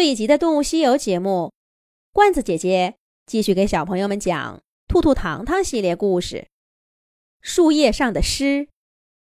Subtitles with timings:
[0.00, 1.52] 这一集的《动物西游》节目，
[2.10, 4.56] 罐子姐姐继续给小朋友们讲
[4.88, 6.36] 《兔兔糖糖》系列故事，
[7.42, 8.44] 《树叶上的诗》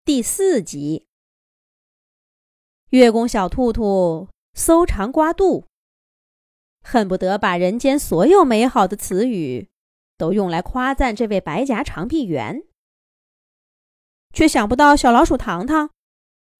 [0.05, 1.08] 第四集。
[2.90, 5.66] 月宫小兔兔搜肠刮肚，
[6.83, 9.70] 恨不得把人间所有美好的词语
[10.20, 12.62] 都用来夸赞这位白颊长臂猿，
[14.31, 15.90] 却想不到小老鼠糖糖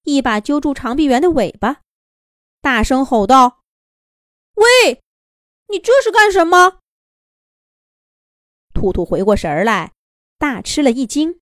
[0.02, 1.82] 一把揪住长臂猿的尾巴，
[2.60, 3.59] 大声吼道。
[4.60, 5.02] 喂，
[5.68, 6.80] 你这是干什么？
[8.74, 9.94] 兔兔回过神儿来，
[10.36, 11.40] 大吃了一惊。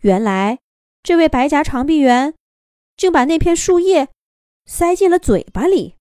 [0.00, 0.60] 原来，
[1.02, 2.34] 这位白颊长臂猿
[2.96, 4.08] 竟把那片树叶
[4.64, 5.96] 塞进了嘴巴里。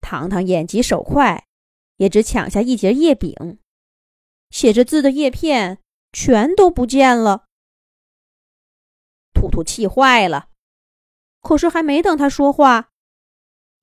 [0.00, 1.46] 糖糖眼疾手快，
[1.96, 3.58] 也只抢下一截叶柄，
[4.48, 7.44] 写着字的叶片全都不见了。
[9.34, 10.48] 兔兔气坏了，
[11.42, 12.88] 可是还没等他说话。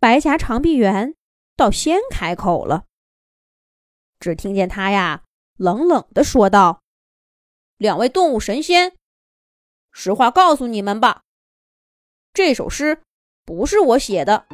[0.03, 1.15] 白颊长臂猿
[1.55, 2.83] 倒先开口了，
[4.19, 5.23] 只听见他呀
[5.55, 6.81] 冷冷的说道
[7.79, 8.97] ：“两位动物神仙，
[9.93, 11.21] 实话告诉你们吧，
[12.33, 12.99] 这首诗
[13.45, 14.45] 不是我写的，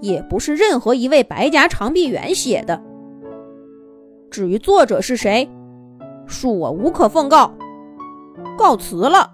[0.00, 2.82] 也不是任何一位白颊长臂猿写的。
[4.28, 5.48] 至于作者是谁，
[6.26, 7.54] 恕我无可奉告，
[8.58, 9.32] 告辞了。”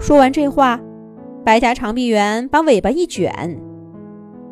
[0.00, 0.80] 说完这话。
[1.44, 3.32] 白颊长臂猿把尾巴一卷，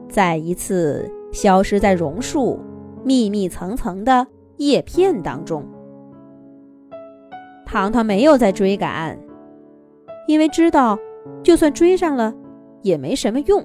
[0.09, 2.59] 再一次消失在榕树
[3.05, 5.65] 密密层层的叶片当中。
[7.67, 9.19] 糖糖没有再追赶，
[10.27, 10.99] 因为知道，
[11.43, 12.33] 就算追上了，
[12.81, 13.63] 也没什么用。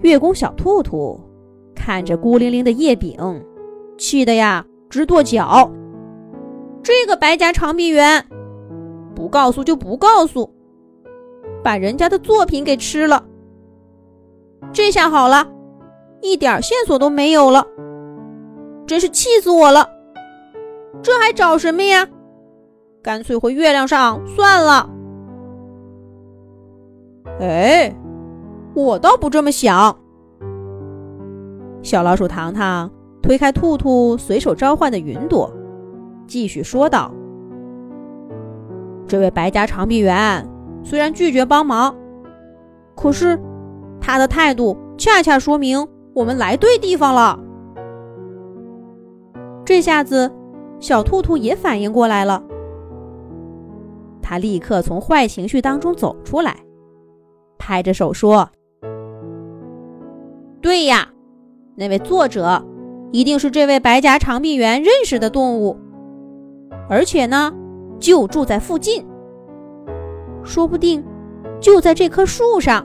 [0.00, 1.20] 月宫小兔兔
[1.74, 3.16] 看着孤零零的叶柄，
[3.96, 5.70] 气得呀直跺脚。
[6.82, 8.24] 这个白颊长臂猿，
[9.14, 10.50] 不告诉就不告诉。
[11.62, 13.24] 把人家的作品给吃了，
[14.72, 15.46] 这下好了，
[16.22, 17.66] 一点线索都没有了，
[18.86, 19.88] 真是气死我了！
[21.02, 22.06] 这还找什么呀？
[23.02, 24.88] 干脆回月亮上算了。
[27.40, 27.94] 哎，
[28.74, 29.96] 我倒不这么想。
[31.82, 32.90] 小老鼠糖糖
[33.22, 35.52] 推开兔兔随手召唤的云朵，
[36.26, 37.12] 继续说道
[39.06, 40.48] ：“这位白家长臂猿。”
[40.88, 41.94] 虽然拒绝帮忙，
[42.96, 43.38] 可是
[44.00, 47.38] 他的态度恰恰说明我们来对地方了。
[49.66, 50.32] 这下子，
[50.80, 52.42] 小兔兔也反应过来了，
[54.22, 56.56] 他立刻从坏情绪当中走出来，
[57.58, 58.48] 拍着手说
[60.62, 61.06] ：“对呀，
[61.74, 62.64] 那位作者
[63.12, 65.76] 一定是这位白颊长臂猿认识的动物，
[66.88, 67.52] 而且呢，
[68.00, 69.06] 就住在附近。”
[70.48, 71.04] 说不定
[71.60, 72.84] 就在这棵树上。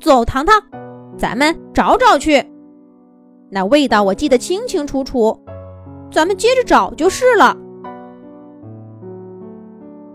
[0.00, 0.54] 走，糖糖，
[1.16, 2.44] 咱们找找去。
[3.50, 5.36] 那味道我记得清清楚楚，
[6.10, 7.56] 咱们接着找就是了。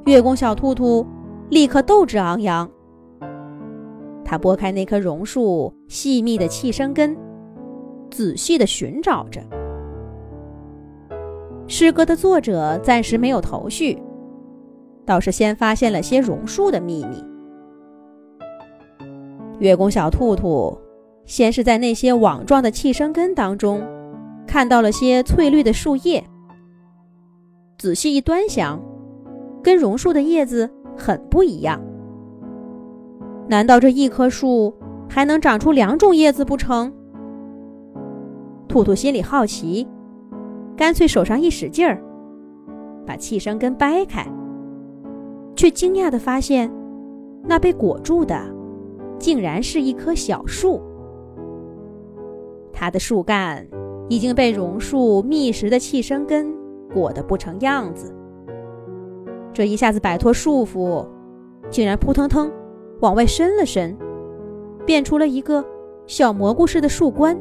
[0.05, 1.05] 月宫小兔兔
[1.49, 2.69] 立刻斗志昂扬，
[4.23, 7.17] 他拨开那棵榕树细密的气生根，
[8.09, 9.41] 仔细的寻找着。
[11.67, 13.99] 诗歌的作者暂时没有头绪。
[15.05, 17.23] 倒是先发现了些榕树的秘密。
[19.59, 20.77] 月宫小兔兔
[21.25, 23.81] 先是在那些网状的气生根当中，
[24.45, 26.23] 看到了些翠绿的树叶。
[27.77, 28.81] 仔细一端详，
[29.61, 31.79] 跟榕树的叶子很不一样。
[33.47, 34.73] 难道这一棵树
[35.07, 36.91] 还能长出两种叶子不成？
[38.67, 39.87] 兔兔心里好奇，
[40.75, 42.01] 干脆手上一使劲儿，
[43.05, 44.27] 把气生根掰开。
[45.55, 46.71] 却惊讶地发现，
[47.43, 48.39] 那被裹住的，
[49.17, 50.81] 竟然是一棵小树。
[52.73, 53.65] 它的树干
[54.09, 56.53] 已经被榕树密实的气生根
[56.93, 58.13] 裹得不成样子。
[59.53, 61.05] 这一下子摆脱束缚，
[61.69, 62.51] 竟然扑腾腾
[62.99, 63.95] 往外伸了伸，
[64.85, 65.63] 变出了一个
[66.05, 67.39] 小蘑菇似的树冠。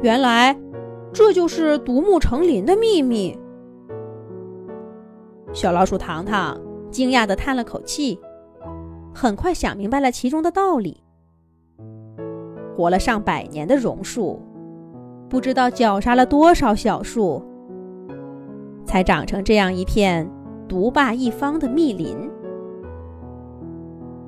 [0.00, 0.56] 原来，
[1.12, 3.36] 这就是独木成林的秘密。
[5.58, 6.56] 小老鼠糖糖
[6.88, 8.16] 惊讶地叹了口气，
[9.12, 11.02] 很快想明白了其中的道理。
[12.76, 14.40] 活了上百年的榕树，
[15.28, 17.42] 不知道绞杀了多少小树，
[18.84, 20.30] 才长成这样一片
[20.68, 22.16] 独霸一方的密林。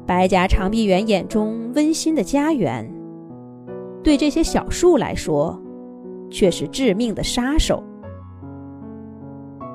[0.04, 2.92] 白颊长臂猿眼中温馨的家园，
[4.02, 5.56] 对这些小树来说，
[6.28, 7.80] 却是致命的杀手。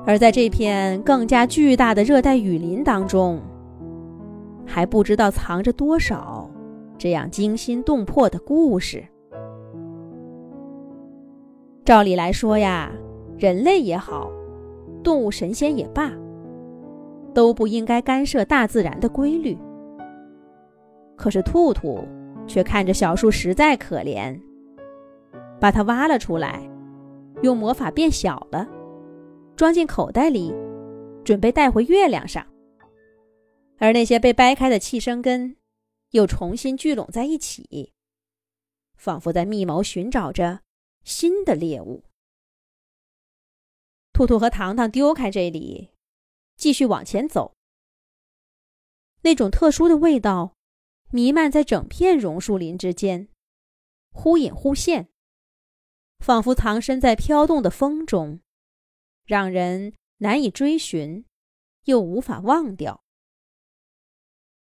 [0.06, 3.40] 而在这片更加巨大的热带雨林当中，
[4.64, 6.48] 还不知道藏着多少
[6.96, 9.04] 这样惊心动魄的故事。
[11.84, 12.92] 照理来说呀，
[13.36, 14.30] 人类也好，
[15.02, 16.12] 动物神仙也罢，
[17.34, 19.58] 都不应该干涉大自然的规律。
[21.16, 22.04] 可是兔兔
[22.46, 24.40] 却看着小树实在可怜，
[25.58, 26.62] 把它挖了出来，
[27.42, 28.68] 用魔法变小了，
[29.56, 30.52] 装进口袋里，
[31.24, 32.46] 准备带回月亮上。
[33.78, 35.56] 而那些被掰开的气生根，
[36.10, 37.94] 又重新聚拢在一起，
[38.96, 40.60] 仿佛在密谋寻找着。
[41.04, 42.02] 新的猎物。
[44.12, 45.90] 兔兔和糖糖丢开这里，
[46.56, 47.54] 继续往前走。
[49.22, 50.54] 那种特殊的味道
[51.12, 53.28] 弥漫在整片榕树林之间，
[54.10, 55.08] 忽隐忽现，
[56.18, 58.40] 仿佛藏身在飘动的风中，
[59.26, 61.24] 让人难以追寻，
[61.84, 63.02] 又无法忘掉。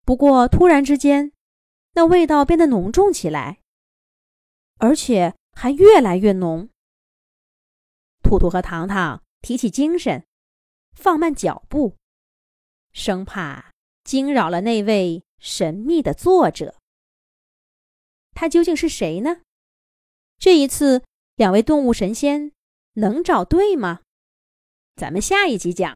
[0.04, 1.32] 不过，突然之间，
[1.94, 3.60] 那味道变得浓重起来，
[4.78, 5.34] 而且。
[5.54, 6.70] 还越来越浓。
[8.22, 10.26] 兔兔和糖糖提起精神，
[10.96, 11.96] 放慢脚步，
[12.92, 13.70] 生怕
[14.02, 16.76] 惊扰了那位神秘的作者。
[18.32, 19.42] 他究竟是谁呢？
[20.38, 21.04] 这一次，
[21.36, 22.52] 两位动物神仙
[22.94, 24.00] 能找对吗？
[24.94, 25.90] 咱们下一集讲。